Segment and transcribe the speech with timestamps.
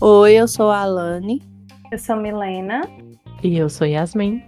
[0.00, 1.40] Oi, eu sou a Alane.
[1.90, 2.80] Eu sou Milena.
[3.42, 4.42] E eu sou Yasmin.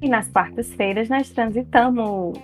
[0.00, 2.38] E nas quartas-feiras nós transitamos.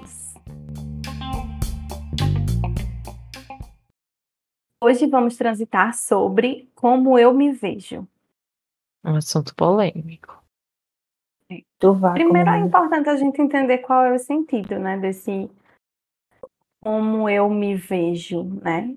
[4.82, 8.06] Hoje vamos transitar sobre como eu me vejo.
[9.04, 10.42] Um assunto polêmico.
[12.14, 15.50] Primeiro é importante a gente entender qual é o sentido, né, desse
[16.82, 18.96] como eu me vejo, né?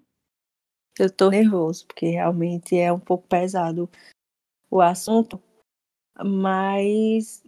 [0.97, 3.89] Eu tô nervoso, porque realmente é um pouco pesado
[4.71, 5.41] o assunto,
[6.17, 7.43] mas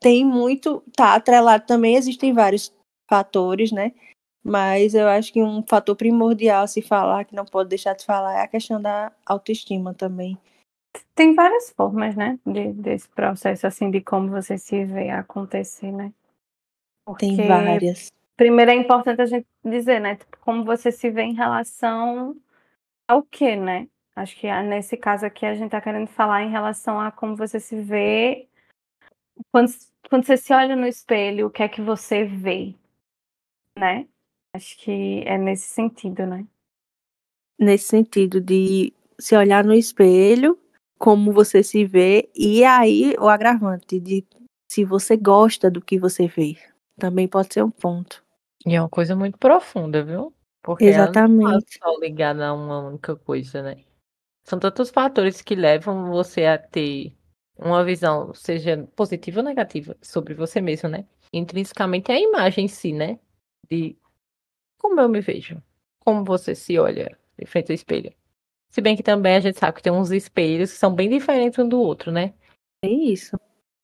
[0.00, 2.72] tem muito, tá atrelado também, existem vários
[3.08, 3.92] fatores, né?
[4.42, 8.04] Mas eu acho que um fator primordial a se falar, que não pode deixar de
[8.04, 10.38] falar, é a questão da autoestima também.
[11.14, 16.12] Tem várias formas, né, de, desse processo, assim, de como você se vê acontecer, né?
[17.04, 18.12] Porque, Tem várias.
[18.36, 22.36] Primeiro é importante a gente dizer, né, tipo, como você se vê em relação
[23.08, 23.88] ao quê, né?
[24.16, 27.36] Acho que ah, nesse caso aqui a gente tá querendo falar em relação a como
[27.36, 28.48] você se vê
[29.50, 29.72] quando,
[30.08, 32.74] quando você se olha no espelho, o que é que você vê,
[33.78, 34.06] né?
[34.54, 36.46] Acho que é nesse sentido, né?
[37.58, 40.58] Nesse sentido de se olhar no espelho,
[40.98, 44.24] como você se vê, e aí o agravante de
[44.70, 46.56] se você gosta do que você vê.
[46.98, 48.23] Também pode ser um ponto.
[48.66, 50.34] E é uma coisa muito profunda, viu?
[50.62, 51.42] Porque Exatamente.
[51.44, 53.84] ela não tá só ligada a uma única coisa, né?
[54.44, 57.14] São tantos fatores que levam você a ter
[57.56, 61.06] uma visão, seja positiva ou negativa, sobre você mesmo, né?
[61.32, 63.18] Intrinsecamente é a imagem em si, né?
[63.70, 63.96] De
[64.78, 65.62] como eu me vejo,
[65.98, 68.12] como você se olha de frente ao espelho.
[68.70, 71.58] Se bem que também a gente sabe que tem uns espelhos que são bem diferentes
[71.58, 72.34] um do outro, né?
[72.82, 73.38] É isso.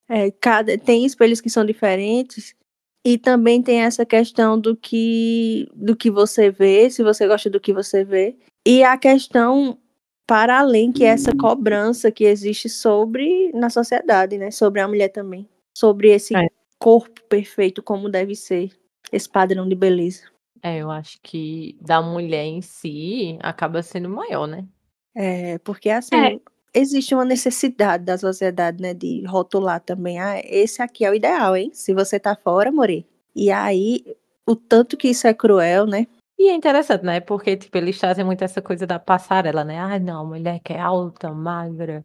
[0.08, 2.54] É, cada, tem espelhos que são diferentes
[3.04, 7.60] e também tem essa questão do que do que você vê, se você gosta do
[7.60, 8.36] que você vê.
[8.66, 9.78] E a questão
[10.26, 14.50] para além que é essa cobrança que existe sobre na sociedade, né?
[14.50, 15.48] Sobre a mulher também.
[15.76, 16.48] Sobre esse é.
[16.78, 18.70] corpo perfeito como deve ser,
[19.10, 20.22] esse padrão de beleza.
[20.62, 24.66] É, eu acho que da mulher em si acaba sendo maior, né?
[25.14, 26.40] É, porque assim, é.
[26.74, 31.56] Existe uma necessidade da sociedade, né, de rotular também, ah, esse aqui é o ideal,
[31.56, 31.70] hein?
[31.72, 33.06] Se você tá fora, more.
[33.34, 34.04] E aí,
[34.46, 36.06] o tanto que isso é cruel, né?
[36.38, 37.20] E é interessante, né?
[37.20, 39.78] Porque, tipo, eles trazem muito essa coisa da passarela, né?
[39.78, 42.04] Ah, não, mulher que é alta, magra,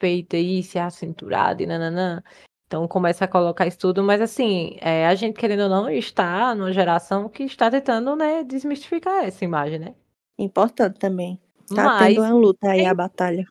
[0.00, 2.22] feita isso, é acinturada e nananã.
[2.66, 6.54] Então começa a colocar isso tudo, mas assim, é, a gente querendo ou não está
[6.54, 9.94] numa geração que está tentando, né, desmistificar essa imagem, né?
[10.36, 11.40] Importante também.
[11.68, 13.46] Tá mas, tendo uma luta aí, é, a batalha.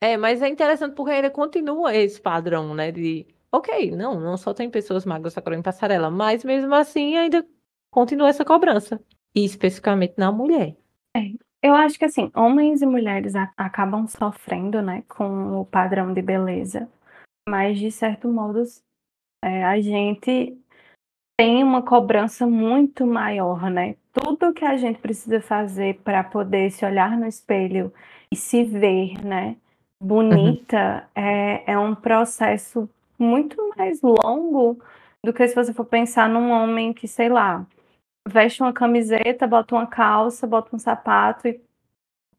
[0.00, 4.54] É, mas é interessante porque ainda continua esse padrão, né, de, ok, não, não só
[4.54, 7.44] tem pessoas magras em passarela, mas mesmo assim ainda
[7.90, 9.00] continua essa cobrança.
[9.34, 10.76] E especificamente na mulher.
[11.16, 11.32] É,
[11.62, 16.88] eu acho que assim, homens e mulheres acabam sofrendo, né, com o padrão de beleza,
[17.48, 18.62] mas de certo modo
[19.44, 20.56] é, a gente
[21.38, 23.94] tem uma cobrança muito maior, né?
[24.12, 27.92] Tudo que a gente precisa fazer para poder se olhar no espelho
[28.32, 29.56] e se ver, né.
[30.00, 31.22] Bonita, uhum.
[31.22, 32.88] é, é um processo
[33.18, 34.80] muito mais longo
[35.24, 37.66] do que se você for pensar num homem que, sei lá,
[38.26, 41.60] veste uma camiseta, bota uma calça, bota um sapato e.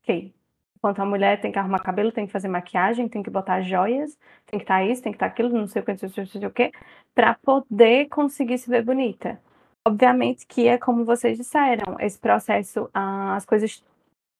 [0.02, 0.34] Ok.
[0.78, 4.18] Enquanto a mulher tem que arrumar cabelo, tem que fazer maquiagem, tem que botar joias,
[4.46, 6.26] tem que estar tá isso, tem que estar tá aquilo, não sei o que, não
[6.26, 6.72] sei o que,
[7.14, 9.41] para poder conseguir se ver bonita.
[9.86, 13.84] Obviamente que é como vocês disseram, esse processo, ah, as coisas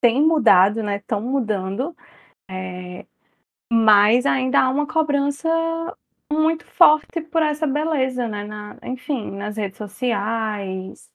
[0.01, 0.97] têm mudado, né?
[0.97, 1.96] Estão mudando,
[2.50, 3.06] é,
[3.72, 5.50] mas ainda há uma cobrança
[6.32, 8.44] muito forte por essa beleza, né?
[8.44, 11.12] Na, enfim, nas redes sociais,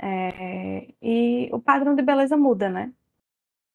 [0.00, 2.92] é, e o padrão de beleza muda, né?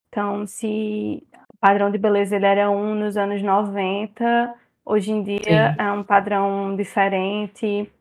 [0.08, 5.74] Então, se o padrão de beleza ele era um nos anos 90, hoje em dia
[5.74, 5.82] Sim.
[5.82, 7.92] é um padrão diferente.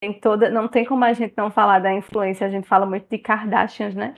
[0.00, 3.08] Tem toda, não tem como a gente não falar da influência, a gente fala muito
[3.08, 4.14] de Kardashians, né?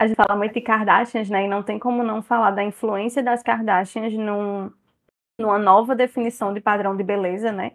[0.00, 1.44] A gente fala muito de Kardashians, né?
[1.44, 4.72] E não tem como não falar da influência das Kardashians num,
[5.38, 7.72] numa nova definição de padrão de beleza, né?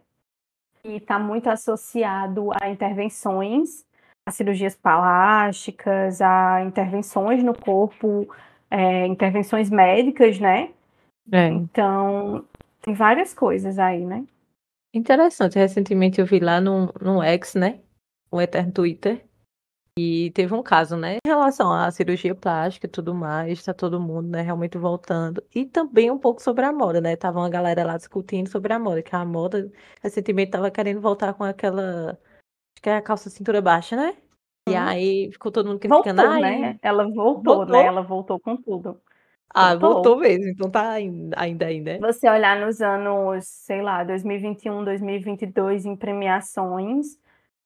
[0.83, 3.85] E está muito associado a intervenções
[4.27, 8.27] a cirurgias plásticas, a intervenções no corpo,
[8.71, 10.73] é, intervenções médicas, né?
[11.31, 11.47] É.
[11.49, 12.43] Então,
[12.81, 14.25] tem várias coisas aí, né?
[14.93, 15.59] Interessante.
[15.59, 17.79] Recentemente eu vi lá no, no X, né?
[18.31, 19.23] O Eterno Twitter.
[19.97, 21.15] E teve um caso, né?
[21.25, 25.41] Em relação à cirurgia plástica e tudo mais, tá todo mundo, né, realmente voltando.
[25.55, 27.15] E também um pouco sobre a moda, né?
[27.15, 29.71] Tava uma galera lá discutindo sobre a moda, que a moda
[30.03, 32.19] recentemente tava querendo voltar com aquela
[32.81, 34.17] que é a calça cintura baixa, né?
[34.67, 36.21] E aí ficou todo mundo criticando.
[36.21, 36.79] Voltou, "Ai, né?
[36.81, 37.65] Ela voltou, voltou?
[37.67, 37.85] né?
[37.85, 38.99] Ela voltou com tudo.
[39.53, 39.93] Ah, Voltou.
[39.93, 41.97] voltou mesmo, então tá ainda ainda aí, né?
[41.99, 47.17] Você olhar nos anos, sei lá, 2021, 2022, em premiações,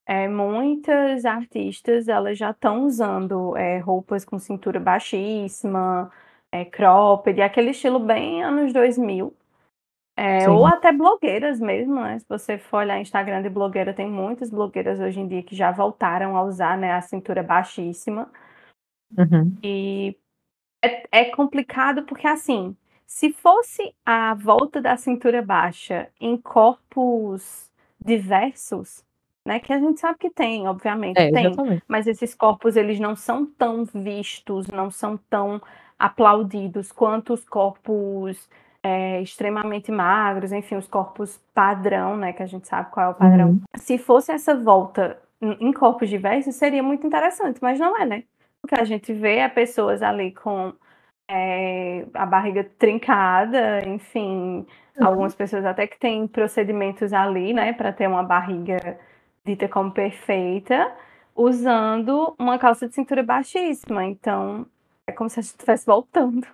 [0.10, 6.12] é, muitas artistas elas já estão usando é, roupas com cintura baixíssima,
[6.52, 9.32] é, cropped, aquele estilo bem anos 2000.
[10.18, 12.18] É, ou até blogueiras mesmo, né?
[12.18, 15.72] Se você for olhar Instagram de blogueira, tem muitas blogueiras hoje em dia que já
[15.72, 18.32] voltaram a usar né, a cintura baixíssima.
[19.16, 19.56] Uhum.
[19.64, 20.18] E
[20.84, 27.72] é, é complicado porque, assim, se fosse a volta da cintura baixa em corpos
[28.04, 29.08] diversos,
[29.46, 29.60] né?
[29.60, 31.48] Que a gente sabe que tem, obviamente, É, tem.
[31.48, 31.84] exatamente.
[31.88, 35.62] Mas esses corpos, eles não são tão vistos, não são tão
[35.98, 38.50] aplaudidos quanto os corpos
[38.82, 42.34] é, extremamente magros, enfim, os corpos padrão, né?
[42.34, 43.50] Que a gente sabe qual é o padrão.
[43.50, 43.62] Uhum.
[43.76, 48.24] Se fosse essa volta em corpos diversos, seria muito interessante, mas não é, né?
[48.64, 50.74] O que a gente vê é pessoas ali com
[51.30, 54.66] é, a barriga trincada, enfim,
[55.00, 59.00] algumas pessoas até que têm procedimentos ali, né, para ter uma barriga
[59.50, 60.96] dita como perfeita,
[61.36, 64.06] usando uma calça de cintura baixíssima.
[64.06, 64.68] Então,
[65.08, 66.46] é como se a gente estivesse voltando.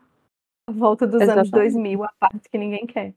[0.70, 1.52] Volta dos anos Exatamente.
[1.52, 3.14] 2000, a parte que ninguém quer.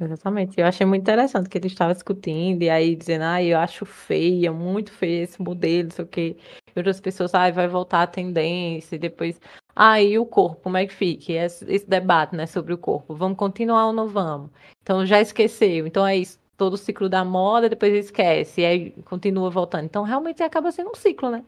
[0.00, 0.60] Exatamente.
[0.60, 4.52] Eu achei muito interessante que ele estava discutindo e aí dizendo, ah, eu acho feia,
[4.52, 6.36] muito feio esse modelo, não sei o quê.
[6.74, 9.40] E outras pessoas, ah, vai voltar a tendência, e depois,
[9.74, 11.32] ah, e o corpo, como é que fica?
[11.32, 13.14] Esse, esse debate, né, sobre o corpo.
[13.14, 14.50] Vamos continuar ou não vamos?
[14.82, 15.86] Então já esqueceu.
[15.86, 19.84] Então é isso, todo o ciclo da moda, depois esquece, e aí continua voltando.
[19.84, 21.44] Então realmente acaba sendo um ciclo, né?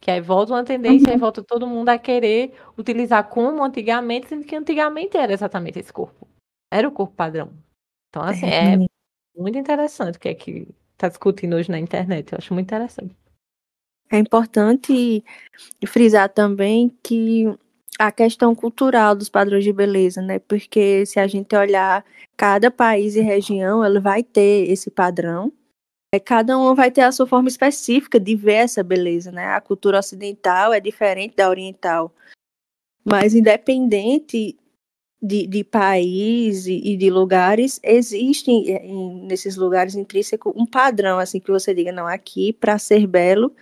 [0.00, 4.44] Que aí volta uma tendência, aí volta todo mundo a querer utilizar como antigamente, sendo
[4.44, 6.28] que antigamente era exatamente esse corpo.
[6.72, 7.52] Era o corpo padrão.
[8.08, 8.76] Então, assim, é
[9.36, 12.32] muito interessante o que é que está discutindo hoje na internet.
[12.32, 13.14] Eu acho muito interessante.
[14.10, 15.24] É importante
[15.86, 17.46] frisar também que
[17.98, 20.38] a questão cultural dos padrões de beleza, né?
[20.38, 22.04] Porque se a gente olhar
[22.36, 25.52] cada país e região, ela vai ter esse padrão.
[26.14, 29.46] É, cada um vai ter a sua forma específica de ver essa beleza, né?
[29.48, 32.14] A cultura ocidental é diferente da oriental.
[33.04, 34.58] Mas independente
[35.22, 41.50] de, de país e, de lugares, existe em- nesses lugares intrínseco um padrão, assim, que
[41.50, 43.54] você diga, não, aqui, para ser belo,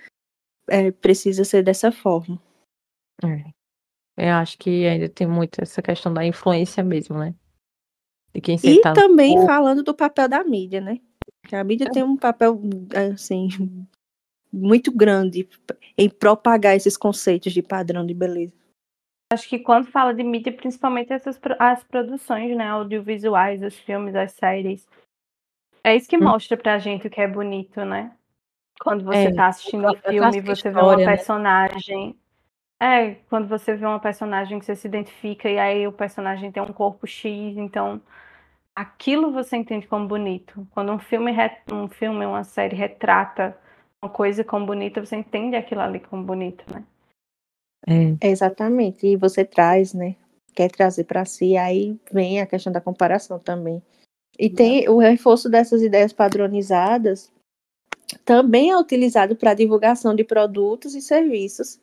[0.69, 2.41] é, precisa ser dessa forma.
[3.23, 3.64] É.
[4.17, 7.35] Eu acho que ainda tem muito essa questão da influência mesmo, né?
[8.33, 9.47] De quem E no também corpo.
[9.47, 11.01] falando do papel da mídia, né?
[11.47, 12.61] Que a mídia tem um papel,
[13.15, 13.49] assim,
[14.53, 15.49] muito grande
[15.99, 18.53] em propagar esses conceitos de padrão de beleza.
[19.33, 24.33] Acho que quando fala de mídia, principalmente essas as produções, né, audiovisuais, os filmes, as
[24.33, 24.87] séries,
[25.83, 26.25] é isso que Hum.
[26.25, 28.17] mostra pra gente o que é bonito, né?
[28.81, 31.17] Quando você É, tá assistindo um filme, você vê uma história, né?
[32.81, 36.63] É, quando você vê uma personagem que você se identifica e aí o personagem tem
[36.63, 38.01] um corpo X, então
[38.75, 40.67] aquilo você entende como bonito.
[40.73, 41.33] Quando um filme,
[41.73, 43.57] um filme, uma série retrata
[44.03, 46.85] uma coisa como bonita, você entende aquilo ali como bonito, né?
[47.87, 48.29] É.
[48.29, 49.07] Exatamente.
[49.07, 50.15] E você traz, né?
[50.55, 53.83] Quer trazer para si, aí vem a questão da comparação também.
[54.39, 57.33] E tem o reforço dessas ideias padronizadas
[58.25, 61.81] também é utilizado para divulgação de produtos e serviços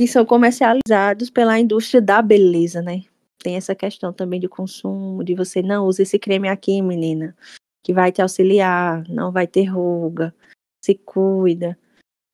[0.00, 3.02] que são comercializados pela indústria da beleza, né?
[3.38, 7.36] Tem essa questão também de consumo, de você não use esse creme aqui, menina,
[7.84, 10.34] que vai te auxiliar, não vai ter ruga,
[10.82, 11.78] se cuida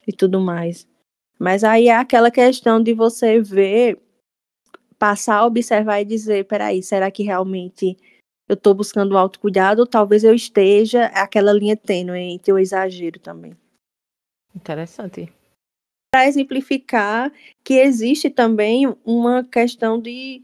[0.07, 0.87] e tudo mais.
[1.37, 4.01] Mas aí é aquela questão de você ver,
[4.97, 7.97] passar a observar e dizer, peraí, será que realmente
[8.47, 13.57] eu estou buscando autocuidado ou talvez eu esteja aquela linha tênue entre o exagero também.
[14.55, 15.36] Interessante.
[16.11, 17.31] Para exemplificar
[17.63, 20.43] que existe também uma questão de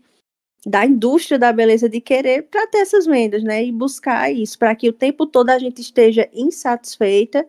[0.66, 3.66] da indústria da beleza de querer para ter essas vendas, né?
[3.66, 7.46] E buscar isso, para que o tempo todo a gente esteja insatisfeita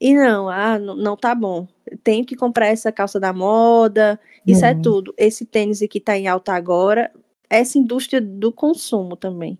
[0.00, 1.68] e não, ah, não, não tá bom.
[2.02, 4.82] Tenho que comprar essa calça da moda, isso é Uhum.
[4.82, 5.14] tudo.
[5.16, 7.12] Esse tênis que está em alta agora,
[7.48, 9.58] essa indústria do consumo também.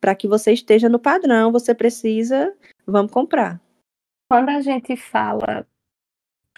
[0.00, 2.54] Para que você esteja no padrão, você precisa,
[2.86, 3.60] vamos comprar.
[4.30, 5.66] Quando a gente fala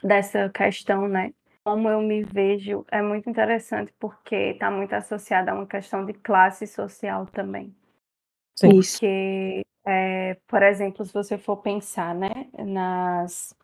[0.02, 1.32] dessa questão, né?
[1.64, 6.14] Como eu me vejo, é muito interessante porque está muito associada a uma questão de
[6.14, 7.74] classe social também.
[8.58, 8.70] Sim.
[8.70, 13.54] Porque, é, por exemplo, se você for pensar, né, nas.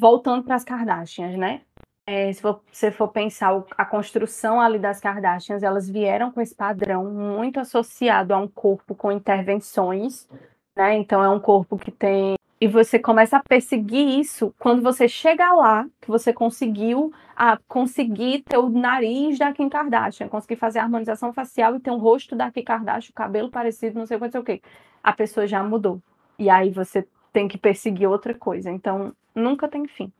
[0.00, 1.62] Voltando para as Kardashians, né?
[2.04, 7.04] É, se você for pensar a construção ali das Kardashians, elas vieram com esse padrão
[7.04, 10.28] muito associado a um corpo com intervenções,
[10.76, 10.96] né?
[10.96, 15.52] Então é um corpo que tem E você começa a perseguir isso quando você chega
[15.52, 20.84] lá, que você conseguiu a conseguir ter o nariz da Kim Kardashian, conseguir fazer a
[20.84, 24.20] harmonização facial e ter um rosto da Kim Kardashian, o cabelo parecido, não sei o
[24.20, 24.62] que, não sei o que.
[25.02, 26.00] A pessoa já mudou.
[26.38, 28.70] E aí você tem que perseguir outra coisa.
[28.70, 30.12] Então, nunca tem fim.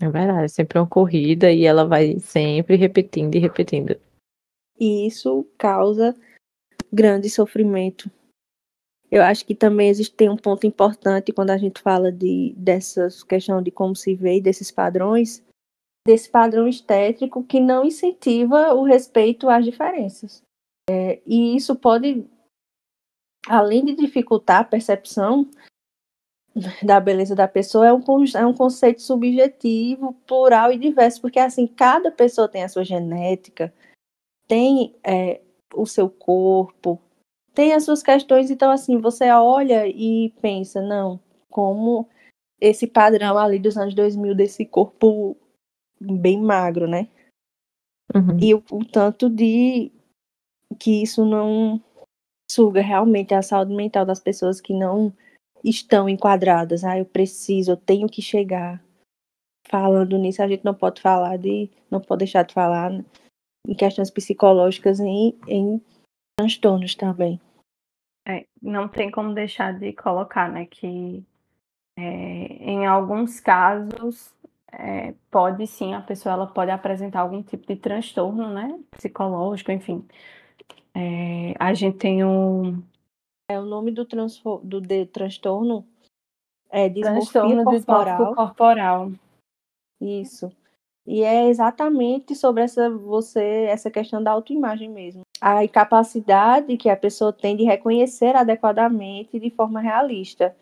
[0.00, 3.96] É verdade, é sempre uma corrida e ela vai sempre repetindo e repetindo.
[4.76, 6.16] E isso causa
[6.92, 8.10] grande sofrimento.
[9.10, 13.22] Eu acho que também existe tem um ponto importante quando a gente fala de dessas
[13.24, 15.42] questão de como se vê desses padrões,
[16.06, 20.42] desse padrão estético que não incentiva o respeito às diferenças.
[20.88, 22.24] É, e isso pode,
[23.48, 25.48] além de dificultar a percepção,
[26.84, 28.02] da beleza da pessoa é um,
[28.34, 33.72] é um conceito subjetivo, plural e diverso, porque assim, cada pessoa tem a sua genética,
[34.48, 35.40] tem é,
[35.74, 37.00] o seu corpo,
[37.54, 42.08] tem as suas questões, então assim, você olha e pensa, não, como
[42.60, 45.36] esse padrão ali dos anos 2000 desse corpo
[46.00, 47.08] bem magro, né?
[48.14, 48.38] Uhum.
[48.40, 49.90] E o, o tanto de
[50.78, 51.82] que isso não
[52.50, 55.12] suga realmente a saúde mental das pessoas que não
[55.64, 56.84] estão enquadradas.
[56.84, 58.82] Ah, eu preciso, eu tenho que chegar.
[59.68, 62.92] Falando nisso, a gente não pode falar de, não pode deixar de falar
[63.66, 65.80] em questões psicológicas em, em
[66.40, 67.40] transtornos também.
[68.26, 71.24] É, não tem como deixar de colocar, né, que
[71.96, 74.34] é, em alguns casos
[74.72, 80.06] é, pode sim, a pessoa ela pode apresentar algum tipo de transtorno, né, psicológico, enfim.
[80.94, 82.82] É, a gente tem um,
[83.50, 84.04] é, o nome do,
[84.62, 85.86] do de, transtorno
[86.70, 88.34] é dismorfia corporal.
[88.34, 89.12] corporal.
[90.00, 90.52] Isso.
[91.06, 95.22] E é exatamente sobre essa você essa questão da autoimagem mesmo.
[95.40, 100.54] A incapacidade que a pessoa tem de reconhecer adequadamente de forma realista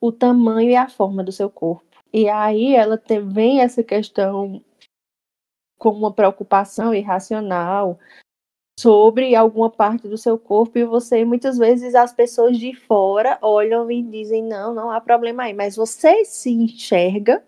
[0.00, 1.84] o tamanho e a forma do seu corpo.
[2.12, 4.62] E aí ela tem, vem essa questão
[5.78, 7.98] como uma preocupação irracional
[8.78, 13.90] sobre alguma parte do seu corpo e você muitas vezes as pessoas de fora olham
[13.90, 17.42] e dizem não, não há problema aí, mas você se enxerga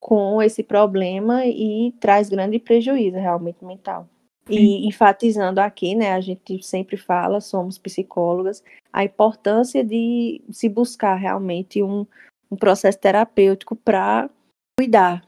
[0.00, 4.08] com esse problema e traz grande prejuízo realmente mental.
[4.48, 8.62] E enfatizando aqui, né, a gente sempre fala, somos psicólogas,
[8.92, 12.06] a importância de se buscar realmente um,
[12.50, 14.30] um processo terapêutico para
[14.78, 15.26] cuidar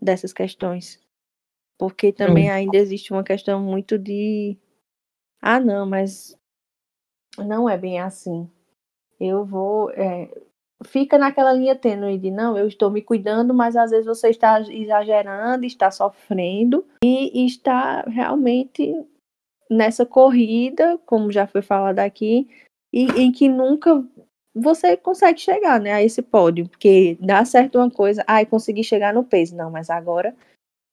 [0.00, 1.00] dessas questões.
[1.78, 2.52] Porque também hum.
[2.52, 4.56] ainda existe uma questão muito de.
[5.42, 6.38] Ah, não, mas
[7.36, 8.48] não é bem assim.
[9.20, 9.90] Eu vou.
[9.90, 10.30] É...
[10.84, 14.60] Fica naquela linha tênue de não, eu estou me cuidando, mas às vezes você está
[14.60, 18.94] exagerando, está sofrendo e está realmente
[19.70, 22.48] nessa corrida, como já foi falado aqui,
[22.92, 24.04] e em que nunca
[24.54, 28.82] você consegue chegar né, a esse pódio, porque dá certo uma coisa, ai, ah, consegui
[28.82, 30.34] chegar no peso, não, mas agora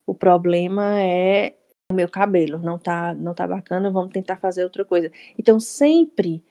[0.06, 1.56] o problema é
[1.92, 5.12] o meu cabelo, não tá, não tá bacana, vamos tentar fazer outra coisa.
[5.38, 6.44] Então sempre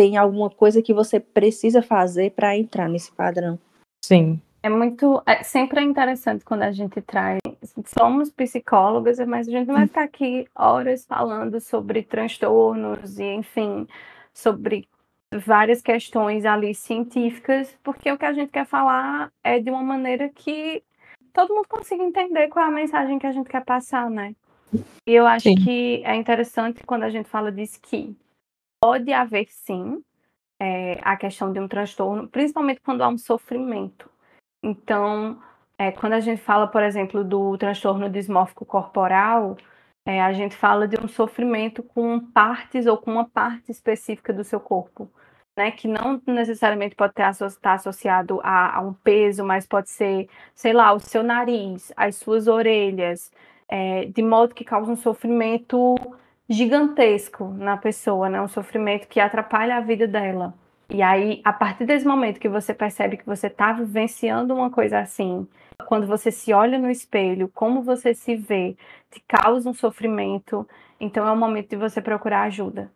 [0.00, 3.58] tem alguma coisa que você precisa fazer para entrar nesse padrão.
[4.02, 4.40] Sim.
[4.62, 7.38] É muito, é, sempre é interessante quando a gente traz,
[7.84, 13.86] somos psicólogas, mas a gente não vai ficar aqui horas falando sobre transtornos e, enfim,
[14.32, 14.88] sobre
[15.34, 20.30] várias questões ali científicas, porque o que a gente quer falar é de uma maneira
[20.30, 20.82] que
[21.30, 24.34] todo mundo consiga entender qual é a mensagem que a gente quer passar, né?
[25.06, 25.56] E eu acho sim.
[25.56, 28.16] que é interessante quando a gente fala disso que
[28.80, 30.02] pode haver sim
[30.60, 34.08] é, a questão de um transtorno, principalmente quando há um sofrimento.
[34.62, 35.40] Então,
[35.78, 39.56] é, quando a gente fala, por exemplo, do transtorno dismórfico corporal,
[40.06, 44.44] é, a gente fala de um sofrimento com partes ou com uma parte específica do
[44.44, 45.10] seu corpo
[45.60, 50.28] né, que não necessariamente pode estar tá associado a, a, um peso, mas pode ser,
[50.54, 53.30] sei lá, o seu nariz, as suas orelhas,
[53.68, 55.94] é, de modo que causa um sofrimento
[56.50, 60.52] gigantesco na pessoa, né, um sofrimento que atrapalha a vida dela.
[60.92, 64.98] E aí, a partir desse momento que você percebe que você está vivenciando uma coisa
[64.98, 65.46] assim,
[65.86, 68.76] quando você se olha no espelho, como você se vê,
[69.08, 72.90] te causa um sofrimento, então é o momento de você procurar ajuda.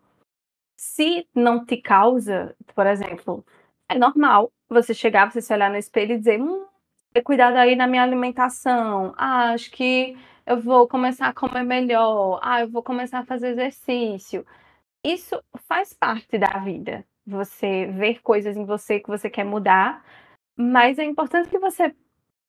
[0.77, 3.45] Se não te causa, por exemplo,
[3.89, 6.65] é normal você chegar, você se olhar no espelho e dizer, hum,
[7.23, 12.61] cuidado aí na minha alimentação, ah, acho que eu vou começar a comer melhor, ah,
[12.61, 14.45] eu vou começar a fazer exercício.
[15.03, 17.05] Isso faz parte da vida.
[17.25, 20.03] Você ver coisas em você que você quer mudar,
[20.57, 21.95] mas é importante que você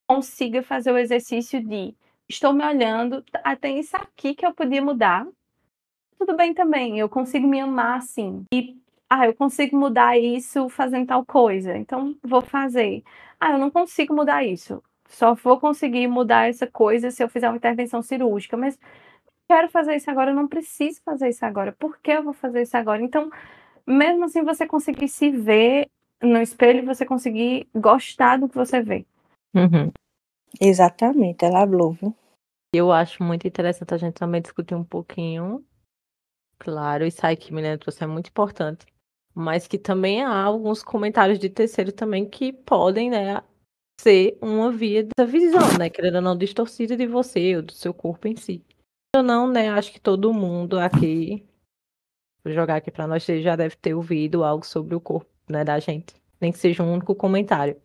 [0.09, 1.95] consiga fazer o exercício de
[2.29, 5.27] estou me olhando, ah, tem isso aqui que eu podia mudar,
[6.19, 8.45] tudo bem também, eu consigo me amar assim.
[8.53, 8.77] E
[9.09, 13.05] ah, eu consigo mudar isso fazendo tal coisa, então vou fazer.
[13.41, 14.83] Ah, eu não consigo mudar isso.
[15.09, 18.79] Só vou conseguir mudar essa coisa se eu fizer uma intervenção cirúrgica, mas
[19.49, 21.73] quero fazer isso agora, eu não preciso fazer isso agora.
[21.73, 23.03] Por que eu vou fazer isso agora?
[23.03, 23.31] Então,
[23.87, 25.89] mesmo assim, você conseguir se ver
[26.23, 29.07] no espelho, você conseguir gostar do que você vê.
[29.55, 29.93] Uhum.
[30.61, 32.15] Exatamente, ela falou, viu?
[32.75, 35.65] Eu acho muito interessante a gente também discutir um pouquinho.
[36.59, 38.87] Claro, isso aí que Milena trouxe é muito importante.
[39.35, 43.43] Mas que também há alguns comentários de terceiro também que podem, né,
[44.01, 45.89] ser uma via dessa visão, né?
[45.91, 48.65] Querendo ou não, distorcida de você ou do seu corpo em si.
[49.17, 49.71] Ou não, né?
[49.71, 51.45] Acho que todo mundo aqui,
[52.45, 55.79] vou jogar aqui para nós, já deve ter ouvido algo sobre o corpo, né, da
[55.79, 56.15] gente.
[56.41, 57.81] Nem que seja um único comentário.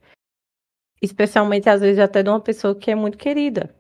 [1.02, 3.74] Especialmente, às vezes, até de uma pessoa que é muito querida.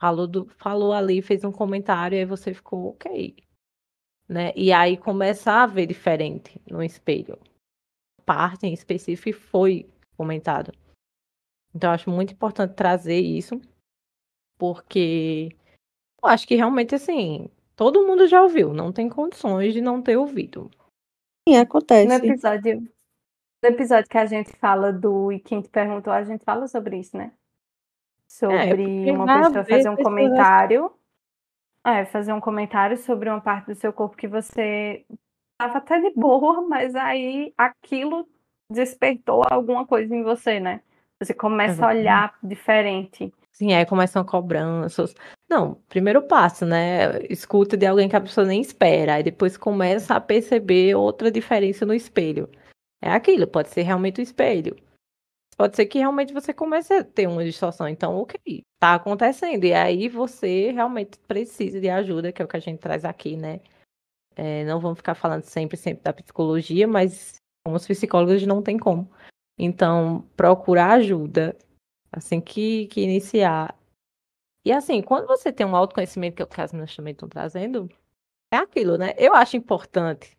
[0.00, 3.36] Falou, do, falou ali, fez um comentário, e aí você ficou, ok.
[4.28, 4.52] Né?
[4.54, 7.38] E aí começa a ver diferente no espelho.
[8.24, 10.72] Parte em específico foi comentado.
[11.74, 13.60] Então, eu acho muito importante trazer isso,
[14.58, 15.50] porque
[16.22, 20.16] eu acho que realmente, assim, todo mundo já ouviu, não tem condições de não ter
[20.16, 20.70] ouvido.
[21.48, 22.06] Sim, acontece.
[22.06, 22.80] No episódio,
[23.62, 26.98] no episódio que a gente fala do E Quem Te Perguntou, a gente fala sobre
[26.98, 27.32] isso, né?
[28.28, 30.92] Sobre É, uma pessoa fazer um comentário.
[31.84, 35.04] É, fazer um comentário sobre uma parte do seu corpo que você
[35.58, 38.28] tava até de boa, mas aí aquilo
[38.70, 40.82] despertou alguma coisa em você, né?
[41.20, 42.00] Você começa a Exatamente.
[42.00, 43.32] olhar diferente.
[43.52, 45.14] Sim, aí começam cobranças.
[45.48, 47.18] Não, primeiro passo, né?
[47.28, 49.14] Escuta de alguém que a pessoa nem espera.
[49.14, 52.48] Aí depois começa a perceber outra diferença no espelho.
[53.02, 54.76] É aquilo, pode ser realmente o espelho.
[55.58, 57.86] Pode ser que realmente você comece a ter uma distorção.
[57.86, 59.64] Então, ok, tá acontecendo.
[59.64, 63.36] E aí você realmente precisa de ajuda, que é o que a gente traz aqui,
[63.36, 63.60] né?
[64.34, 68.78] É, não vamos ficar falando sempre, sempre da psicologia, mas como os psicólogos não tem
[68.78, 69.10] como.
[69.58, 71.56] Então, procurar ajuda
[72.10, 73.76] assim que, que iniciar.
[74.64, 77.28] E assim, quando você tem um autoconhecimento, que é o que as meninas também estão
[77.28, 77.88] trazendo,
[78.52, 79.14] é aquilo, né?
[79.16, 80.36] Eu acho importante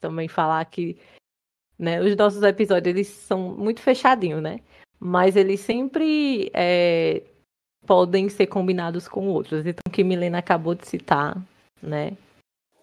[0.00, 0.98] também falar que
[1.78, 4.60] né, os nossos episódios eles são muito fechadinhos, né?
[4.98, 7.22] Mas eles sempre é,
[7.86, 9.66] podem ser combinados com outros.
[9.66, 11.40] Então, o que Milena acabou de citar,
[11.82, 12.16] né?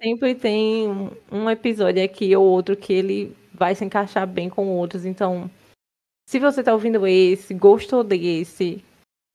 [0.02, 4.68] Sempre tem um, um episódio aqui ou outro que ele vai se encaixar bem com
[4.68, 5.06] outros.
[5.06, 5.50] Então,
[6.28, 8.84] se você tá ouvindo esse, gostou desse,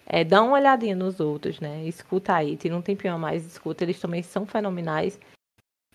[0.07, 1.85] é, dá uma olhadinha nos outros, né?
[1.85, 5.19] Escuta aí, tira um tempinho a mais, escuta, eles também são fenomenais.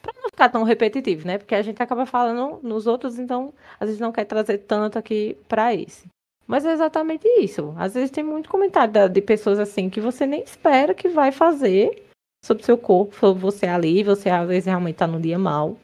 [0.01, 1.37] Pra não ficar tão repetitivo, né?
[1.37, 5.35] Porque a gente acaba falando nos outros, então às vezes não quer trazer tanto aqui
[5.47, 6.07] pra esse.
[6.45, 7.73] Mas é exatamente isso.
[7.77, 12.05] Às vezes tem muito comentário de pessoas assim que você nem espera que vai fazer
[12.43, 15.77] sobre seu corpo, sobre você ali, você às vezes realmente tá num dia mal.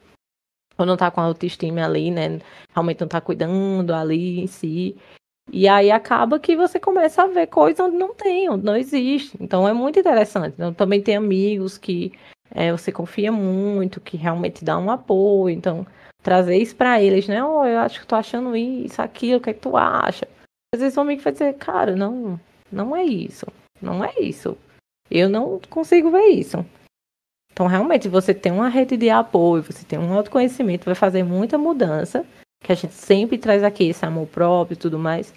[0.79, 2.39] Ou não tá com autoestima ali, né?
[2.73, 4.95] Realmente não tá cuidando ali em si.
[5.51, 9.35] E aí acaba que você começa a ver coisas onde não tem, onde não existe.
[9.41, 10.53] Então é muito interessante.
[10.53, 12.13] Então, também tem amigos que
[12.51, 15.53] é, você confia muito, que realmente dá um apoio.
[15.53, 15.85] Então,
[16.23, 17.43] trazer isso pra eles, né?
[17.43, 20.27] Oh, eu acho que tô achando isso, aquilo, o que é que tu acha?
[20.73, 22.39] Às vezes o amigo vai dizer, cara, não,
[22.71, 23.45] não é isso.
[23.81, 24.57] Não é isso.
[25.09, 26.63] Eu não consigo ver isso.
[27.51, 31.57] Então, realmente, você tem uma rede de apoio, você tem um autoconhecimento, vai fazer muita
[31.57, 32.25] mudança.
[32.61, 35.33] Que a gente sempre traz aqui esse amor próprio e tudo mais.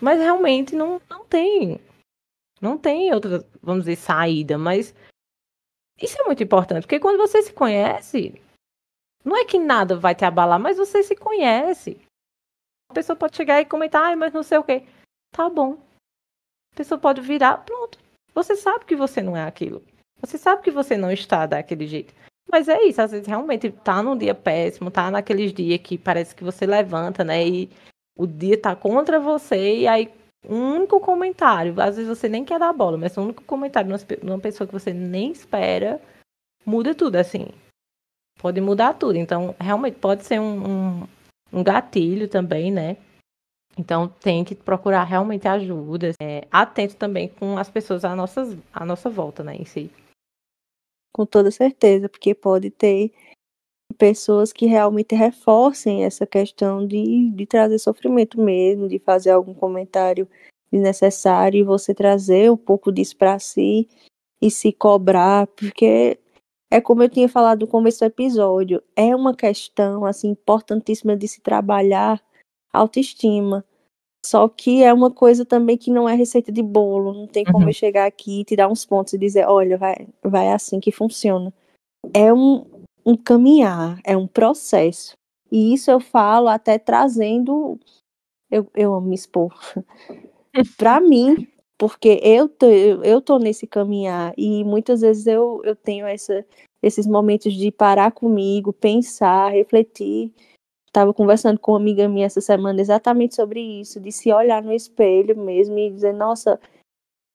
[0.00, 1.80] Mas realmente não, não tem.
[2.60, 4.56] Não tem outra, vamos dizer, saída.
[4.56, 4.94] Mas
[6.00, 6.82] isso é muito importante.
[6.82, 8.40] Porque quando você se conhece,
[9.24, 12.00] não é que nada vai te abalar, mas você se conhece.
[12.90, 14.84] A pessoa pode chegar e comentar, ai, mas não sei o quê.
[15.30, 15.78] Tá bom.
[16.72, 17.98] A pessoa pode virar, pronto.
[18.34, 19.82] Você sabe que você não é aquilo.
[20.22, 22.14] Você sabe que você não está daquele jeito.
[22.50, 26.34] Mas é isso, às vezes realmente tá num dia péssimo, tá naqueles dias que parece
[26.34, 27.46] que você levanta, né?
[27.46, 27.70] E
[28.16, 30.12] o dia tá contra você, e aí
[30.48, 34.16] um único comentário, às vezes você nem quer dar bola, mas um único comentário de
[34.22, 36.00] uma pessoa que você nem espera,
[36.66, 37.46] muda tudo, assim.
[38.38, 39.16] Pode mudar tudo.
[39.16, 41.08] Então, realmente pode ser um, um,
[41.52, 42.96] um gatilho também, né?
[43.78, 46.12] Então tem que procurar realmente ajuda.
[46.20, 49.56] É, atento também com as pessoas à nossa, à nossa volta, né?
[49.56, 49.90] Em si.
[51.12, 53.12] Com toda certeza, porque pode ter
[53.98, 60.28] pessoas que realmente reforcem essa questão de, de trazer sofrimento mesmo, de fazer algum comentário
[60.72, 63.88] desnecessário e você trazer um pouco disso para si
[64.40, 66.18] e se cobrar, porque
[66.70, 71.28] é como eu tinha falado no começo do episódio, é uma questão assim importantíssima de
[71.28, 72.20] se trabalhar
[72.72, 73.64] autoestima.
[74.24, 77.64] Só que é uma coisa também que não é receita de bolo, não tem como
[77.64, 77.68] Uhum.
[77.68, 80.92] eu chegar aqui e te dar uns pontos e dizer, olha, vai, vai assim que
[80.92, 81.52] funciona.
[82.14, 82.64] É um,
[83.04, 85.14] um caminhar, é um processo.
[85.50, 87.78] E isso eu falo até trazendo.
[88.50, 89.52] Eu, eu amo me expor.
[90.76, 96.06] para mim, porque eu tô, eu tô nesse caminhar e muitas vezes eu, eu tenho
[96.06, 96.44] essa,
[96.82, 100.32] esses momentos de parar comigo, pensar, refletir.
[100.92, 104.74] Estava conversando com uma amiga minha essa semana exatamente sobre isso, de se olhar no
[104.74, 106.60] espelho mesmo e dizer, nossa,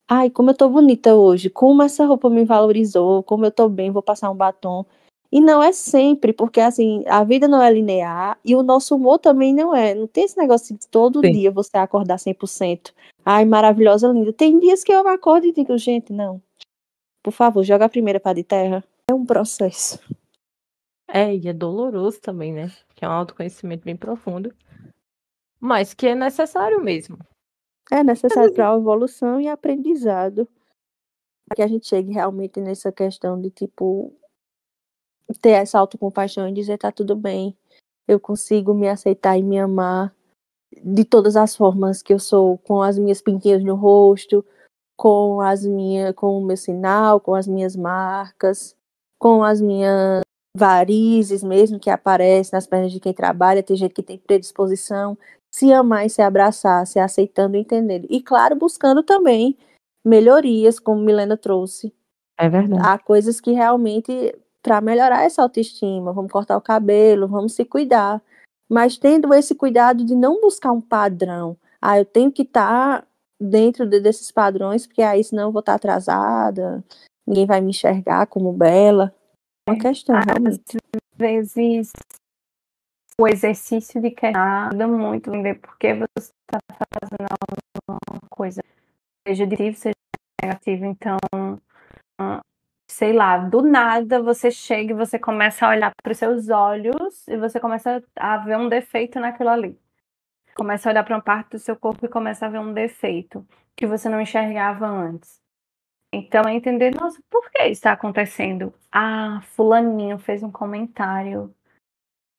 [0.07, 3.89] ai, como eu tô bonita hoje, como essa roupa me valorizou, como eu tô bem,
[3.89, 4.85] vou passar um batom.
[5.31, 9.17] E não é sempre, porque assim, a vida não é linear e o nosso humor
[9.17, 9.95] também não é.
[9.95, 11.31] Não tem esse negócio de todo Sim.
[11.31, 12.93] dia você acordar 100%.
[13.25, 14.31] Ai, maravilhosa, linda.
[14.31, 16.39] Tem dias que eu acordo e digo, gente, não.
[17.23, 18.83] Por favor, joga a primeira para de terra.
[19.09, 19.99] É um processo.
[21.07, 22.71] É, e é doloroso também, né?
[22.97, 24.53] Que é um autoconhecimento bem profundo.
[25.59, 27.19] Mas que é necessário mesmo.
[27.91, 30.47] É necessário para a evolução e aprendizado.
[31.47, 34.11] Para que a gente chegue realmente nessa questão de, tipo,
[35.41, 37.55] ter essa autocompaixão e dizer tá tudo bem,
[38.07, 40.13] eu consigo me aceitar e me amar
[40.83, 44.43] de todas as formas que eu sou, com as minhas pintinhas no rosto,
[44.97, 48.75] com as minhas, com o meu sinal, com as minhas marcas,
[49.19, 50.23] com as minhas
[50.55, 55.17] varizes mesmo que aparecem nas pernas de quem trabalha, tem gente que tem predisposição,
[55.51, 58.07] se amar e se abraçar, se aceitando e entendendo.
[58.09, 59.57] E claro, buscando também
[60.03, 61.93] melhorias, como Milena trouxe.
[62.37, 62.81] É verdade.
[62.85, 68.21] Há coisas que realmente para melhorar essa autoestima, vamos cortar o cabelo, vamos se cuidar.
[68.69, 71.55] Mas tendo esse cuidado de não buscar um padrão.
[71.81, 73.07] Ah, eu tenho que estar tá
[73.39, 76.83] dentro de, desses padrões, porque aí senão eu vou estar tá atrasada,
[77.25, 79.13] ninguém vai me enxergar como bela.
[79.67, 80.77] É uma questão, realmente.
[80.77, 81.91] Às vezes
[83.19, 86.59] o exercício de questionar ajuda muito ver por que você está
[87.01, 88.61] fazendo alguma coisa,
[89.27, 89.95] seja positivo, seja
[90.41, 90.85] negativo.
[90.85, 91.17] Então,
[92.89, 97.27] sei lá, do nada você chega e você começa a olhar para os seus olhos
[97.27, 99.77] e você começa a ver um defeito naquilo ali.
[100.55, 103.45] Começa a olhar para uma parte do seu corpo e começa a ver um defeito
[103.75, 105.41] que você não enxergava antes.
[106.13, 108.73] Então é entender, nossa, por que isso está acontecendo?
[108.91, 111.53] Ah, fulaninho fez um comentário.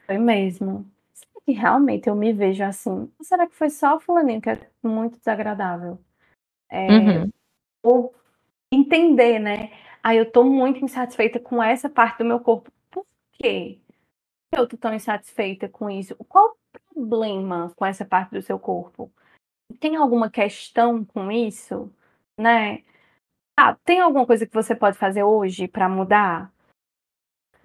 [0.07, 0.91] Foi mesmo.
[1.13, 3.13] Será que realmente eu me vejo assim?
[3.19, 5.99] Ou será que foi só fulaninho que é muito desagradável?
[6.71, 7.31] É, uhum.
[7.83, 8.15] Ou
[8.73, 9.71] entender, né?
[10.03, 12.71] Aí eu tô muito insatisfeita com essa parte do meu corpo.
[12.91, 13.79] Por quê?
[14.53, 16.17] eu tô tão insatisfeita com isso?
[16.29, 19.13] Qual o problema com essa parte do seu corpo?
[19.79, 21.93] Tem alguma questão com isso?
[22.39, 22.83] Né?
[23.61, 26.49] Ah, tem alguma coisa que você pode fazer hoje para mudar?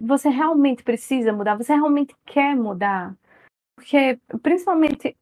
[0.00, 1.54] Você realmente precisa mudar?
[1.56, 3.16] Você realmente quer mudar?
[3.76, 5.16] Porque, principalmente,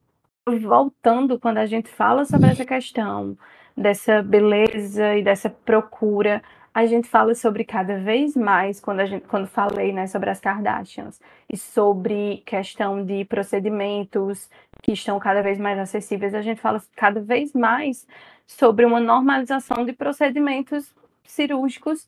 [0.62, 3.36] voltando quando a gente fala sobre essa questão
[3.76, 6.42] dessa beleza e dessa procura
[6.74, 10.40] a gente fala sobre cada vez mais, quando, a gente, quando falei né, sobre as
[10.40, 11.20] Kardashians,
[11.52, 14.48] e sobre questão de procedimentos
[14.82, 18.06] que estão cada vez mais acessíveis, a gente fala cada vez mais
[18.46, 20.92] sobre uma normalização de procedimentos
[21.24, 22.06] cirúrgicos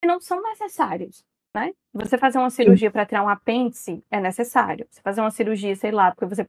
[0.00, 1.24] que não são necessários.
[1.52, 1.72] Né?
[1.92, 4.86] Você fazer uma cirurgia para tirar um apêndice é necessário.
[4.90, 6.48] Você fazer uma cirurgia, sei lá, porque você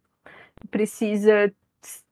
[0.69, 1.54] precisa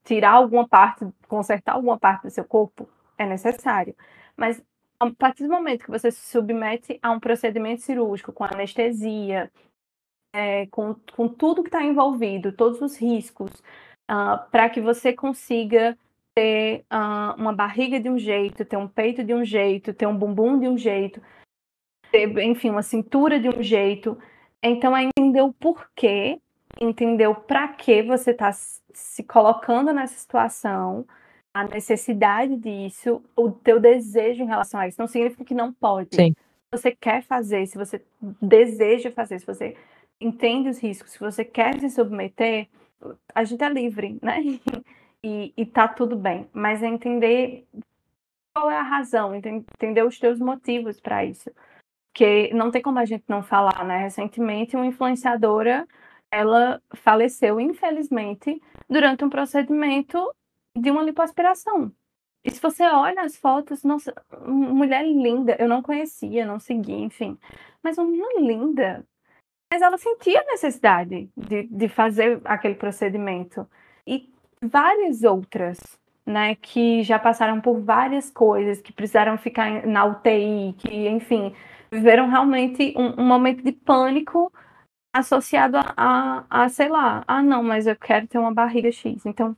[0.03, 3.95] tirar alguma parte, consertar alguma parte do seu corpo, é necessário.
[4.35, 4.61] Mas
[4.99, 9.51] a partir do momento que você se submete a um procedimento cirúrgico com anestesia,
[10.33, 13.51] é, com, com tudo que está envolvido, todos os riscos,
[14.11, 15.95] uh, para que você consiga
[16.35, 20.17] ter uh, uma barriga de um jeito, ter um peito de um jeito, ter um
[20.17, 21.21] bumbum de um jeito,
[22.11, 24.17] ter, enfim, uma cintura de um jeito.
[24.61, 26.39] Então, é entender o porquê,
[26.81, 31.05] entender o para que você está se colocando nessa situação,
[31.53, 34.99] a necessidade disso, o teu desejo em relação a isso.
[34.99, 36.15] Não significa que não pode.
[36.15, 36.31] Sim.
[36.31, 38.01] Se você quer fazer, se você
[38.41, 39.77] deseja fazer, se você
[40.23, 42.67] entende os riscos, se você quer se submeter,
[43.33, 44.39] a gente é livre, né?
[45.25, 46.49] E, e tá tudo bem.
[46.51, 47.65] Mas é entender
[48.53, 51.49] qual é a razão, entender os teus motivos para isso.
[52.12, 53.99] Porque não tem como a gente não falar, né?
[53.99, 55.88] Recentemente, uma influenciadora,
[56.29, 60.19] ela faleceu, infelizmente, durante um procedimento
[60.77, 61.91] de uma lipoaspiração.
[62.43, 64.13] E se você olha as fotos, nossa,
[64.45, 67.38] mulher linda, eu não conhecia, não seguia, enfim.
[67.81, 69.05] Mas uma linda.
[69.73, 73.67] Mas ela sentia necessidade de, de fazer aquele procedimento.
[74.05, 74.31] E
[74.62, 75.79] várias outras,
[76.23, 81.55] né, que já passaram por várias coisas, que precisaram ficar na UTI, que, enfim,
[81.91, 84.53] viveram realmente um, um momento de pânico
[85.12, 89.25] associado a, a, a, sei lá, ah, não, mas eu quero ter uma barriga X.
[89.25, 89.57] Então,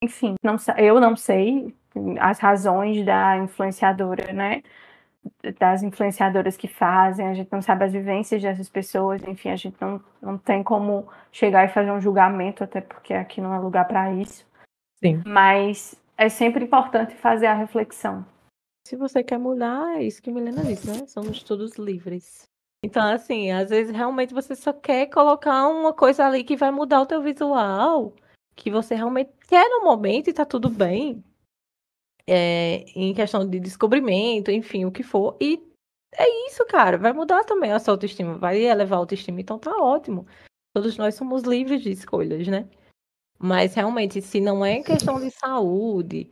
[0.00, 1.74] enfim, não, eu não sei
[2.20, 4.62] as razões da influenciadora, né?
[5.58, 9.76] Das influenciadoras que fazem, a gente não sabe as vivências dessas pessoas, enfim, a gente
[9.80, 13.86] não, não tem como chegar e fazer um julgamento, até porque aqui não é lugar
[13.86, 14.46] para isso.
[15.02, 15.22] Sim.
[15.26, 18.24] Mas é sempre importante fazer a reflexão.
[18.86, 21.06] Se você quer mudar, é isso que Milena disse, né?
[21.06, 22.48] Somos todos livres.
[22.82, 27.00] Então, assim, às vezes realmente você só quer colocar uma coisa ali que vai mudar
[27.00, 28.14] o teu visual,
[28.54, 31.24] que você realmente quer no momento e tá tudo bem.
[32.28, 35.36] É, em questão de descobrimento, enfim, o que for.
[35.40, 35.62] E
[36.14, 36.98] é isso, cara.
[36.98, 40.26] Vai mudar também a sua autoestima, vai elevar a autoestima, então tá ótimo.
[40.74, 42.68] Todos nós somos livres de escolhas, né?
[43.38, 46.30] Mas realmente, se não é questão de saúde,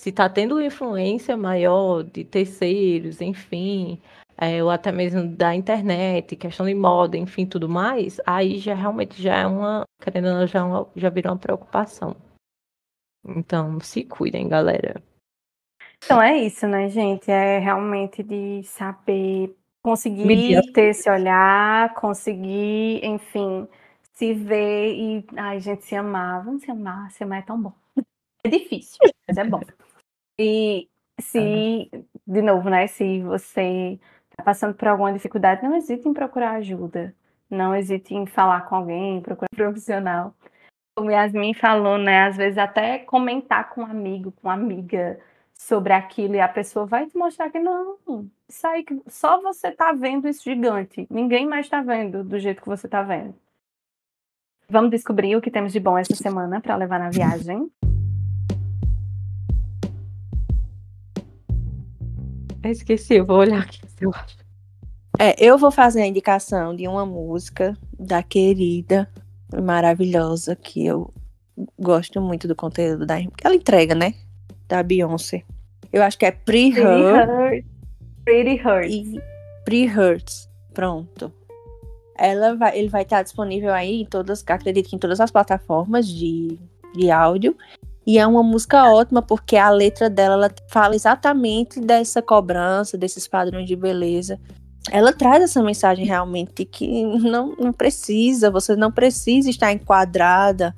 [0.00, 4.00] se está tendo influência maior de terceiros, enfim,
[4.36, 9.20] é, ou até mesmo da internet, questão de moda, enfim, tudo mais, aí já realmente
[9.22, 12.16] já é uma, querendo ou não, já, é uma, já virou uma preocupação.
[13.24, 15.02] Então, se cuidem, galera.
[16.04, 17.30] Então é isso, né, gente?
[17.30, 23.68] É realmente de saber conseguir ter esse olhar, conseguir, enfim,
[24.12, 26.44] se ver e ai, gente, se amar.
[26.44, 27.72] Vamos se amar, se amar é tão bom.
[28.44, 29.60] É difícil, mas é bom.
[30.38, 30.88] E
[31.20, 31.88] se,
[32.26, 33.98] de novo, né, se você
[34.30, 37.14] está passando por alguma dificuldade, não hesite em procurar ajuda.
[37.48, 40.34] Não hesite em falar com alguém, procurar um profissional.
[40.96, 45.20] Como Yasmin falou, né, às vezes até comentar com um amigo, com uma amiga
[45.62, 47.96] sobre aquilo e a pessoa vai te mostrar que não,
[48.48, 51.06] isso aí que só você está vendo isso gigante.
[51.08, 53.34] Ninguém mais está vendo do jeito que você está vendo.
[54.68, 57.70] Vamos descobrir o que temos de bom essa semana para levar na viagem.
[62.64, 64.36] Eu esqueci, eu vou olhar aqui se eu acho.
[65.18, 69.08] É, eu vou fazer a indicação de uma música da querida,
[69.62, 71.12] maravilhosa, que eu
[71.78, 74.14] gosto muito do conteúdo da que ela entrega, né?
[74.66, 75.44] Da Beyoncé.
[75.92, 77.64] Eu acho que é Pretty, Pretty Hurt.
[78.24, 79.22] Pretty Hurt.
[79.64, 80.48] Pretty Hurts.
[80.72, 81.32] Pronto
[82.22, 86.06] ela vai, ele vai estar disponível aí em todas, acredito que em todas as plataformas
[86.06, 86.58] de,
[86.94, 87.56] de áudio.
[88.06, 93.26] E é uma música ótima porque a letra dela ela fala exatamente dessa cobrança, desses
[93.26, 94.40] padrões de beleza.
[94.90, 100.74] Ela traz essa mensagem realmente que não, não precisa, você não precisa estar enquadrada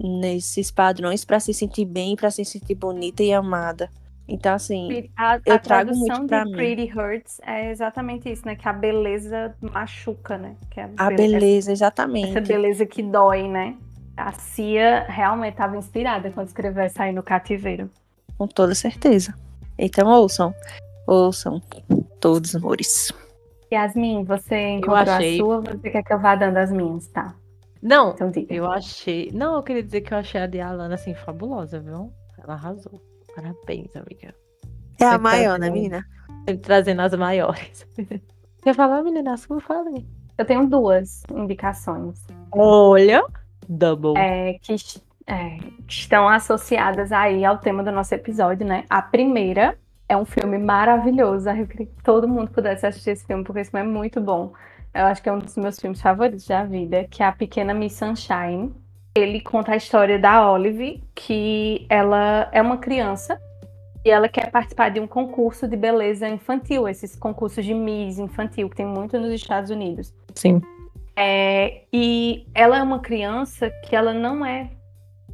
[0.00, 3.90] nesses padrões para se sentir bem, para se sentir bonita e amada.
[4.28, 6.56] Então, assim, a, eu a trago muito pra de mim.
[6.56, 8.54] Pretty Hurts é exatamente isso, né?
[8.54, 10.54] Que a beleza machuca, né?
[10.70, 12.28] Que a, a beleza, beleza, exatamente.
[12.28, 13.74] Essa beleza que dói, né?
[14.14, 17.88] A Cia realmente estava inspirada quando escreveu essa aí no cativeiro.
[18.36, 19.34] Com toda certeza.
[19.78, 20.54] Então, ouçam.
[21.06, 21.62] Ouçam.
[22.20, 23.10] Todos, amores.
[23.72, 25.34] Yasmin, você encontrou achei...
[25.34, 27.34] a sua, você quer que eu vá dando as minhas, tá?
[27.80, 29.30] Não, então, eu achei.
[29.32, 32.12] Não, eu queria dizer que eu achei a de Alana assim fabulosa, viu?
[32.42, 33.00] Ela arrasou.
[33.38, 34.34] Parabéns, amiga.
[35.00, 36.04] É a maior, né, menina?
[36.44, 37.86] Sempre trazendo as maiores.
[38.62, 39.36] Quer falar, menina?
[39.46, 40.04] Como falei.
[40.36, 42.26] Eu tenho duas indicações.
[42.50, 43.24] Olha,
[43.68, 44.14] double.
[44.16, 44.74] É, que,
[45.24, 48.84] é, que estão associadas aí ao tema do nosso episódio, né?
[48.90, 51.48] A primeira é um filme maravilhoso.
[51.48, 54.52] Eu queria que todo mundo pudesse assistir esse filme, porque esse filme é muito bom.
[54.92, 57.72] Eu acho que é um dos meus filmes favoritos da vida, que é A Pequena
[57.72, 58.74] Miss Sunshine
[59.18, 63.40] ele conta a história da Olive, que ela é uma criança
[64.04, 68.70] e ela quer participar de um concurso de beleza infantil, esses concursos de Miss infantil,
[68.70, 70.14] que tem muito nos Estados Unidos.
[70.34, 70.62] Sim.
[71.16, 74.70] É, e ela é uma criança que ela não é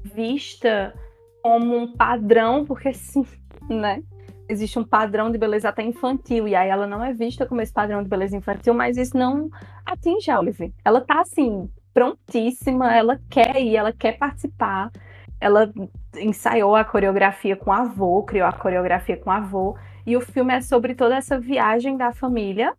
[0.02, 0.94] vista
[1.42, 3.26] como um padrão, porque sim,
[3.68, 4.02] né?
[4.48, 7.72] Existe um padrão de beleza até infantil, e aí ela não é vista como esse
[7.72, 9.48] padrão de beleza infantil, mas isso não
[9.86, 10.74] atinge a Olive.
[10.84, 14.90] Ela tá assim, prontíssima, ela quer ir, ela quer participar.
[15.40, 15.72] Ela
[16.16, 19.76] ensaiou a coreografia com a avô, criou a coreografia com a avô.
[20.04, 22.74] E o filme é sobre toda essa viagem da família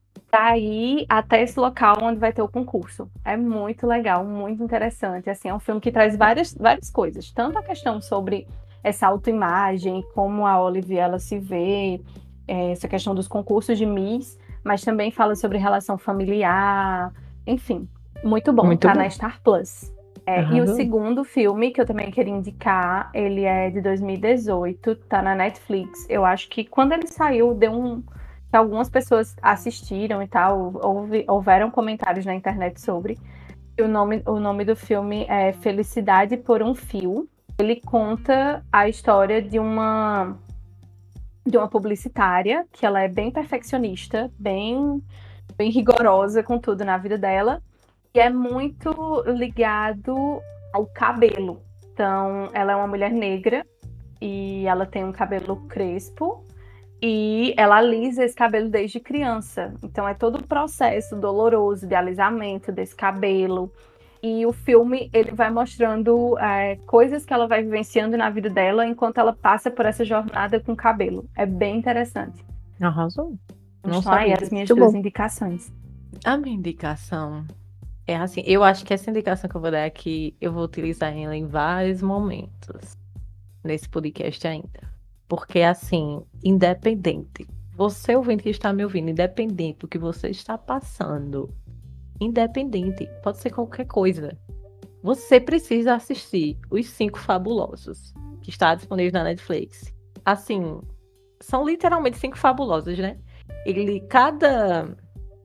[0.57, 3.09] ir até esse local onde vai ter o concurso.
[3.23, 5.29] É muito legal, muito interessante.
[5.29, 7.31] Assim, é um filme que traz várias, várias coisas.
[7.31, 8.47] Tanto a questão sobre
[8.83, 12.01] essa autoimagem, como a Olivia ela se vê,
[12.47, 17.11] é, essa questão dos concursos de Miss, mas também fala sobre relação familiar,
[17.47, 17.87] enfim,
[18.23, 18.99] muito bom, Muito tá bom.
[18.99, 19.93] na Star Plus.
[20.27, 25.21] É, e o segundo filme que eu também queria indicar, ele é de 2018, tá
[25.21, 26.07] na Netflix.
[26.09, 28.03] Eu acho que quando ele saiu, deu um.
[28.51, 33.19] Algumas pessoas assistiram e tal, houve, houveram comentários na internet sobre.
[33.79, 37.27] O nome, o nome do filme é Felicidade por um Fio.
[37.59, 40.35] Ele conta a história de uma
[41.45, 45.03] de uma publicitária que ela é bem perfeccionista, bem
[45.55, 47.61] bem rigorosa com tudo na vida dela
[48.15, 50.41] e é muito ligado
[50.73, 51.61] ao cabelo.
[51.91, 53.65] Então, ela é uma mulher negra
[54.21, 56.45] e ela tem um cabelo crespo
[57.01, 59.73] e ela alisa esse cabelo desde criança.
[59.83, 63.71] Então é todo o processo doloroso de alisamento desse cabelo.
[64.23, 68.87] E o filme ele vai mostrando é, coisas que ela vai vivenciando na vida dela
[68.87, 71.29] enquanto ela passa por essa jornada com o cabelo.
[71.35, 72.43] É bem interessante.
[72.81, 73.37] Arrasou.
[73.85, 74.97] Não só aí as minhas duas bom.
[74.97, 75.71] indicações.
[76.23, 77.45] A minha indicação
[78.07, 81.15] é assim, eu acho que essa indicação que eu vou dar aqui, eu vou utilizar
[81.15, 82.97] ela em vários momentos
[83.63, 84.93] nesse podcast ainda.
[85.27, 91.49] Porque assim, independente, você ouvinte que está me ouvindo, independente do que você está passando,
[92.21, 94.37] independente, pode ser qualquer coisa.
[95.01, 99.93] Você precisa assistir Os Cinco Fabulosos, que está disponível na Netflix.
[100.23, 100.79] Assim,
[101.39, 103.17] são literalmente cinco fabulosos, né?
[103.65, 104.95] Ele, cada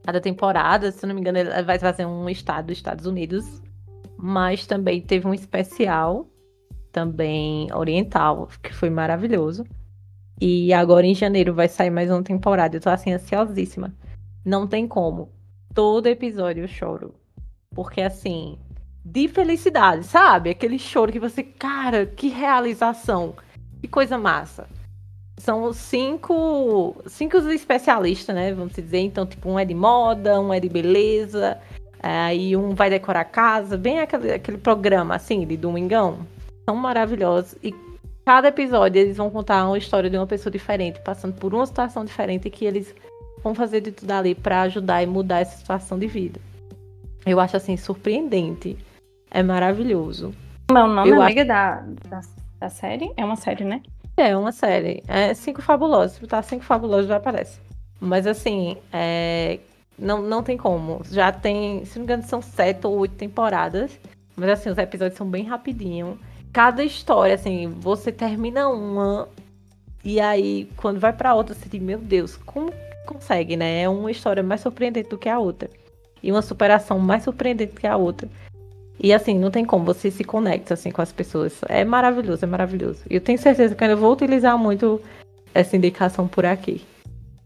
[0.02, 3.62] cada temporada, se não me engano, ele vai trazer um estado dos Estados Unidos,
[4.16, 6.26] mas também teve um especial
[6.92, 9.64] também oriental, que foi maravilhoso.
[10.40, 12.76] E agora em janeiro vai sair mais uma temporada.
[12.76, 13.94] Eu tô assim ansiosíssima.
[14.44, 15.30] Não tem como.
[15.74, 17.14] Todo episódio eu choro.
[17.74, 18.58] Porque assim,
[19.04, 20.50] de felicidade, sabe?
[20.50, 23.34] Aquele choro que você, cara, que realização.
[23.80, 24.66] Que coisa massa
[25.40, 28.52] são cinco, cinco especialistas, né?
[28.52, 28.98] Vamos dizer.
[28.98, 31.58] Então, tipo, um é de moda, um é de beleza,
[32.02, 36.18] aí um vai decorar a casa, bem aquele, aquele programa, assim, de domingão.
[36.68, 37.56] São maravilhosos.
[37.62, 37.74] E
[38.24, 42.04] cada episódio eles vão contar uma história de uma pessoa diferente, passando por uma situação
[42.04, 42.94] diferente que eles
[43.42, 46.38] vão fazer de tudo ali para ajudar e mudar essa situação de vida.
[47.24, 48.76] Eu acho, assim, surpreendente.
[49.30, 50.34] É maravilhoso.
[50.70, 51.48] Meu nome, Eu amiga acho...
[51.48, 52.20] da, da,
[52.60, 53.10] da série?
[53.16, 53.80] É uma série, né?
[54.20, 55.02] É uma série.
[55.08, 56.20] É Cinco Fabulosos.
[56.28, 57.58] Tá Cinco Fabulosos já aparece.
[57.98, 59.58] Mas assim, é...
[59.98, 61.02] não, não tem como.
[61.10, 63.98] Já tem, se não me engano, são sete ou oito temporadas.
[64.36, 66.18] Mas assim, os episódios são bem rapidinho.
[66.52, 69.28] Cada história, assim, você termina uma
[70.04, 72.72] e aí quando vai para outra, você diz, meu Deus, como
[73.06, 73.82] consegue, né?
[73.82, 75.68] É uma história mais surpreendente do que a outra.
[76.22, 78.28] E uma superação mais surpreendente que a outra.
[79.02, 81.60] E assim, não tem como, você se conecta assim com as pessoas.
[81.68, 83.02] É maravilhoso, é maravilhoso.
[83.08, 85.00] E eu tenho certeza que eu vou utilizar muito
[85.54, 86.84] essa indicação por aqui.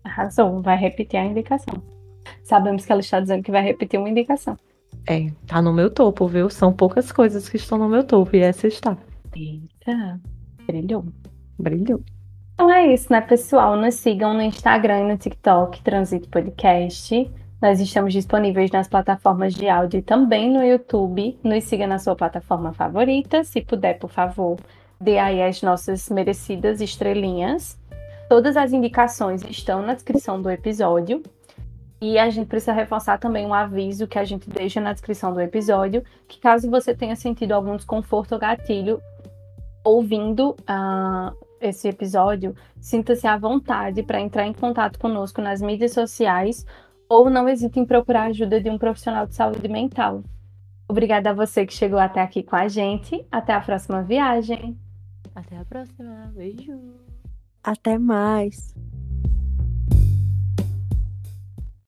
[0.02, 1.80] Arrasou, vai repetir a indicação.
[2.42, 4.58] Sabemos que ela está dizendo que vai repetir uma indicação.
[5.06, 6.50] É, tá no meu topo, viu?
[6.50, 8.96] São poucas coisas que estão no meu topo e essa está.
[9.36, 10.20] Eita,
[10.66, 11.04] brilhou.
[11.58, 12.02] Brilhou.
[12.54, 13.76] Então é isso, né, pessoal?
[13.76, 17.30] Nos sigam no Instagram e no TikTok, Transito Podcast.
[17.64, 21.38] Nós estamos disponíveis nas plataformas de áudio e também no YouTube.
[21.42, 23.42] Nos siga na sua plataforma favorita.
[23.42, 24.58] Se puder, por favor,
[25.00, 27.80] dê aí as nossas merecidas estrelinhas.
[28.28, 31.22] Todas as indicações estão na descrição do episódio.
[32.02, 35.40] E a gente precisa reforçar também um aviso que a gente deixa na descrição do
[35.40, 39.00] episódio, que caso você tenha sentido algum desconforto ou gatilho
[39.82, 46.66] ouvindo uh, esse episódio, sinta-se à vontade para entrar em contato conosco nas mídias sociais
[47.08, 50.22] ou não hesite em procurar a ajuda de um profissional de saúde mental.
[50.88, 53.26] Obrigada a você que chegou até aqui com a gente.
[53.30, 54.78] Até a próxima viagem.
[55.34, 56.32] Até a próxima.
[56.34, 56.78] Beijo.
[57.62, 58.74] Até mais.